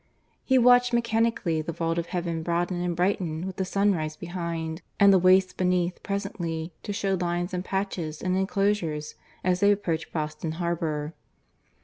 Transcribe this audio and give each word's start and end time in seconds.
He 0.43 0.57
watched 0.57 0.93
mechanically 0.93 1.61
the 1.61 1.73
vault 1.73 1.99
of 1.99 2.07
heaven 2.07 2.41
broaden 2.41 2.81
and 2.81 2.95
brighten 2.95 3.45
with 3.45 3.57
the 3.57 3.65
sunrise 3.65 4.15
behind, 4.15 4.81
and 4.99 5.13
the 5.13 5.19
waste 5.19 5.57
beneath 5.57 6.01
presently 6.01 6.73
to 6.81 6.91
show 6.91 7.13
lines 7.13 7.53
and 7.53 7.63
patches 7.63 8.19
and 8.23 8.35
enclosures 8.35 9.13
as 9.43 9.59
they 9.59 9.69
approached 9.71 10.11
Boston 10.11 10.53
harbour. 10.53 11.13